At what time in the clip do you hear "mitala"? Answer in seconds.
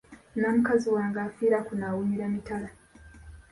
2.33-2.69